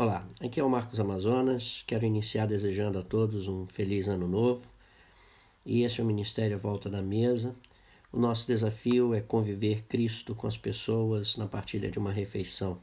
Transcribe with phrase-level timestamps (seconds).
[0.00, 1.82] Olá, aqui é o Marcos Amazonas.
[1.84, 4.62] Quero iniciar desejando a todos um feliz ano novo.
[5.66, 7.52] E este é o Ministério Volta da Mesa.
[8.12, 12.78] O nosso desafio é conviver Cristo com as pessoas na partilha de uma refeição.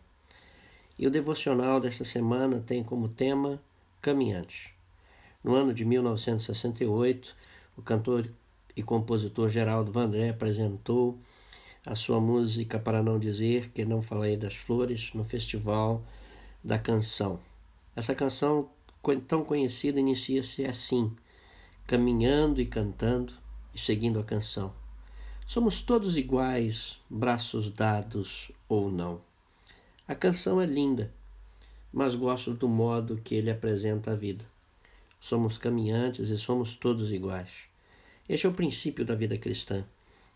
[1.00, 3.62] E o devocional desta semana tem como tema
[4.02, 4.72] Caminhantes.
[5.42, 7.34] No ano de 1968,
[7.78, 8.30] o cantor
[8.76, 11.18] e compositor Geraldo Vandré apresentou
[11.86, 16.04] a sua música Para Não Dizer Que Não Falei das Flores no festival
[16.66, 17.40] da canção.
[17.96, 18.68] Essa canção
[19.28, 21.16] tão conhecida inicia-se assim,
[21.86, 23.34] caminhando e cantando
[23.72, 24.74] e seguindo a canção.
[25.46, 29.22] Somos todos iguais, braços dados ou não.
[30.08, 31.14] A canção é linda,
[31.94, 34.44] mas gosto do modo que ele apresenta a vida.
[35.22, 37.66] Somos caminhantes e somos todos iguais.
[38.28, 39.86] Este é o princípio da vida cristã.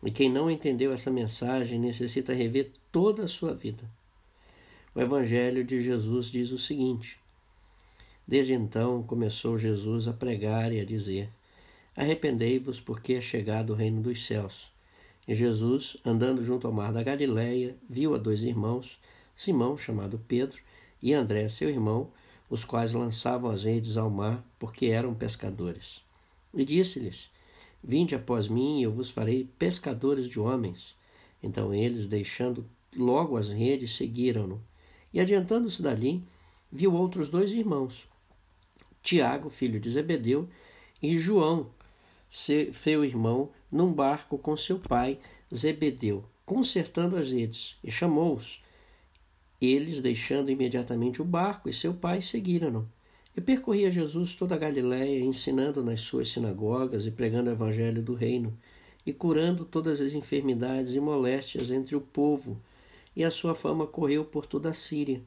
[0.04, 3.84] E quem não entendeu essa mensagem necessita rever toda a sua vida.
[4.96, 7.20] O Evangelho de Jesus diz o seguinte:
[8.28, 11.30] Desde então começou Jesus a pregar e a dizer:
[11.96, 14.72] Arrependei-vos, porque é chegado o reino dos céus.
[15.28, 19.00] E Jesus, andando junto ao mar da Galiléia, viu a dois irmãos,
[19.36, 20.60] Simão, chamado Pedro,
[21.02, 22.10] e André, seu irmão,
[22.50, 26.02] os quais lançavam as redes ao mar, porque eram pescadores.
[26.52, 27.30] E disse-lhes:
[27.84, 30.96] Vinde após mim, e eu vos farei pescadores de homens.
[31.44, 32.66] Então eles, deixando
[32.98, 34.60] logo as redes, seguiram-no.
[35.14, 36.24] E adiantando-se dali,
[36.72, 38.08] viu outros dois irmãos,
[39.02, 40.48] Tiago, filho de Zebedeu,
[41.02, 41.70] e João,
[42.30, 45.18] seu irmão, num barco com seu pai
[45.54, 48.62] Zebedeu, consertando as redes, e chamou-os.
[49.60, 52.90] Eles, deixando imediatamente o barco e seu pai, seguiram-no.
[53.36, 58.14] E percorria Jesus toda a Galiléia, ensinando nas suas sinagogas e pregando o evangelho do
[58.14, 58.58] reino,
[59.06, 62.62] e curando todas as enfermidades e moléstias entre o povo
[63.16, 65.22] e a sua fama correu por toda a Síria.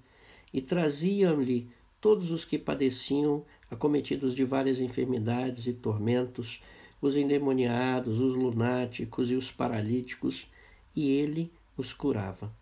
[0.52, 1.69] E traziam-lhe
[2.00, 6.60] todos os que padeciam, acometidos de várias enfermidades e tormentos,
[7.00, 10.48] os endemoniados, os lunáticos e os paralíticos,
[10.94, 12.53] e ele os curava.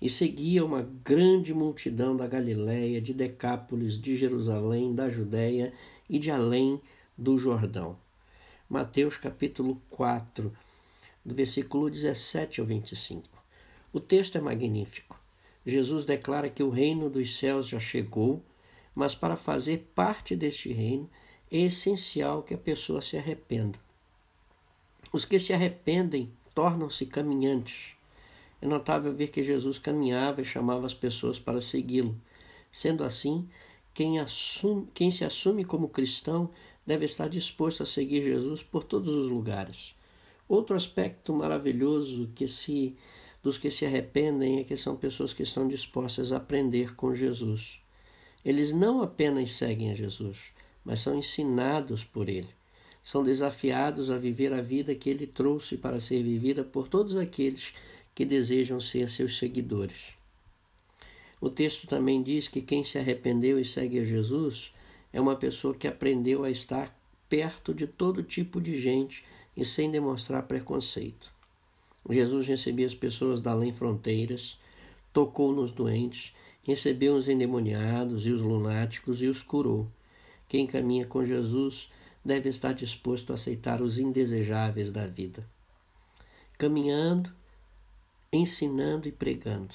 [0.00, 5.72] E seguia uma grande multidão da Galiléia, de Decápolis, de Jerusalém, da Judéia
[6.10, 6.80] e de além
[7.16, 7.96] do Jordão.
[8.68, 10.52] Mateus capítulo 4,
[11.24, 13.41] do versículo 17 ao 25.
[13.92, 15.20] O texto é magnífico.
[15.66, 18.42] Jesus declara que o reino dos céus já chegou,
[18.94, 21.08] mas para fazer parte deste reino
[21.50, 23.78] é essencial que a pessoa se arrependa.
[25.12, 27.94] Os que se arrependem tornam-se caminhantes.
[28.62, 32.16] É notável ver que Jesus caminhava e chamava as pessoas para segui-lo.
[32.70, 33.46] Sendo assim,
[33.92, 36.48] quem, assume, quem se assume como cristão
[36.86, 39.94] deve estar disposto a seguir Jesus por todos os lugares.
[40.48, 42.96] Outro aspecto maravilhoso que se
[43.42, 47.80] dos que se arrependem é que são pessoas que estão dispostas a aprender com Jesus.
[48.44, 50.38] Eles não apenas seguem a Jesus,
[50.84, 52.48] mas são ensinados por ele.
[53.02, 57.74] São desafiados a viver a vida que ele trouxe para ser vivida por todos aqueles
[58.14, 60.12] que desejam ser seus seguidores.
[61.40, 64.72] O texto também diz que quem se arrependeu e segue a Jesus
[65.12, 66.96] é uma pessoa que aprendeu a estar
[67.28, 69.24] perto de todo tipo de gente
[69.56, 71.32] e sem demonstrar preconceito.
[72.10, 74.58] Jesus recebia as pessoas da além fronteiras,
[75.12, 79.88] tocou nos doentes, recebeu os endemoniados e os lunáticos e os curou.
[80.48, 81.88] Quem caminha com Jesus
[82.24, 85.46] deve estar disposto a aceitar os indesejáveis da vida.
[86.58, 87.32] Caminhando,
[88.32, 89.74] ensinando e pregando,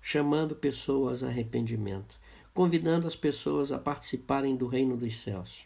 [0.00, 2.18] chamando pessoas a arrependimento,
[2.54, 5.64] convidando as pessoas a participarem do reino dos céus.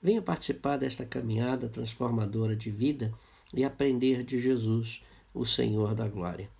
[0.00, 3.12] Venha participar desta caminhada transformadora de vida
[3.54, 5.02] e aprender de Jesus,
[5.34, 6.50] o Senhor da Glória.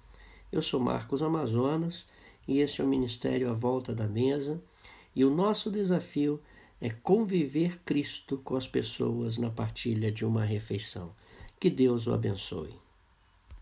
[0.50, 2.06] Eu sou Marcos Amazonas
[2.46, 4.62] e este é o Ministério à Volta da Mesa
[5.14, 6.40] e o nosso desafio
[6.80, 11.12] é conviver Cristo com as pessoas na partilha de uma refeição.
[11.58, 12.74] Que Deus o abençoe.